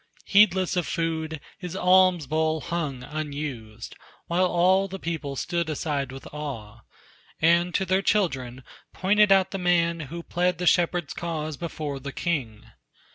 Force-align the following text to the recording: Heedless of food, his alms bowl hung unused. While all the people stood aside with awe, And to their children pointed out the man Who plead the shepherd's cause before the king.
Heedless 0.25 0.75
of 0.75 0.87
food, 0.87 1.39
his 1.59 1.75
alms 1.75 2.25
bowl 2.25 2.59
hung 2.59 3.03
unused. 3.03 3.95
While 4.25 4.47
all 4.47 4.87
the 4.87 4.97
people 4.97 5.35
stood 5.35 5.69
aside 5.69 6.11
with 6.11 6.25
awe, 6.33 6.79
And 7.39 7.71
to 7.75 7.85
their 7.85 8.01
children 8.01 8.63
pointed 8.93 9.31
out 9.31 9.51
the 9.51 9.59
man 9.59 9.99
Who 10.09 10.23
plead 10.23 10.57
the 10.57 10.65
shepherd's 10.65 11.13
cause 11.13 11.55
before 11.55 11.99
the 11.99 12.11
king. 12.11 12.65